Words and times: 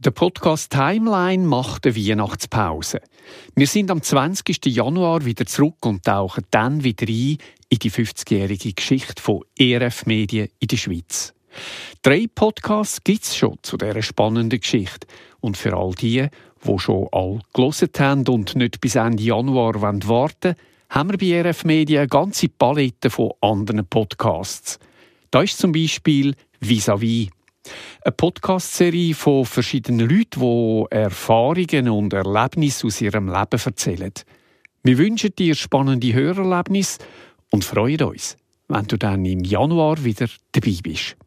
Der 0.00 0.12
Podcast 0.12 0.70
Timeline 0.70 1.44
macht 1.44 1.84
eine 1.84 1.96
Weihnachtspause. 1.96 3.00
Wir 3.56 3.66
sind 3.66 3.90
am 3.90 4.00
20. 4.00 4.64
Januar 4.66 5.24
wieder 5.24 5.44
zurück 5.44 5.84
und 5.84 6.04
tauchen 6.04 6.44
dann 6.52 6.84
wieder 6.84 7.08
ein 7.08 7.38
in 7.68 7.78
die 7.82 7.90
50-jährige 7.90 8.74
Geschichte 8.74 9.20
von 9.20 9.42
ERF 9.58 10.06
Medien 10.06 10.50
in 10.60 10.68
der 10.68 10.76
Schweiz. 10.76 11.34
Drei 12.02 12.26
Podcasts 12.32 13.02
gibt 13.02 13.24
es 13.24 13.34
schon 13.34 13.58
zu 13.62 13.76
dieser 13.76 14.02
spannenden 14.02 14.60
Geschichte. 14.60 15.08
Und 15.40 15.56
für 15.56 15.76
all 15.76 15.94
die, 15.94 16.28
die 16.64 16.78
schon 16.78 17.08
all 17.10 17.40
gelesen 17.52 17.90
haben 17.98 18.28
und 18.28 18.54
nicht 18.54 18.80
bis 18.80 18.94
Ende 18.94 19.24
Januar 19.24 19.80
warten 19.80 20.06
wollen, 20.06 20.54
haben 20.90 21.10
wir 21.10 21.18
bei 21.18 21.48
ERF 21.48 21.64
Medien 21.64 22.02
eine 22.02 22.08
ganze 22.08 22.48
Palette 22.48 23.10
von 23.10 23.32
anderen 23.40 23.84
Podcasts. 23.84 24.78
Da 25.32 25.42
ist 25.42 25.58
zum 25.58 25.72
Beispiel 25.72 26.36
Vis-à-vis. 26.60 27.30
Eine 28.08 28.14
Podcast-Serie 28.14 29.14
von 29.14 29.44
verschiedenen 29.44 30.08
Leuten, 30.08 30.40
die 30.40 30.96
Erfahrungen 30.96 31.90
und 31.90 32.14
Erlebnisse 32.14 32.86
aus 32.86 33.02
ihrem 33.02 33.28
Leben 33.28 33.60
erzählen. 33.62 34.12
Wir 34.82 34.96
wünschen 34.96 35.36
dir 35.36 35.54
spannende 35.54 36.14
Hörerlebnisse 36.14 37.00
und 37.50 37.66
freuen 37.66 38.00
uns, 38.00 38.38
wenn 38.68 38.86
du 38.86 38.96
dann 38.96 39.26
im 39.26 39.44
Januar 39.44 40.02
wieder 40.02 40.26
dabei 40.52 40.78
bist. 40.82 41.18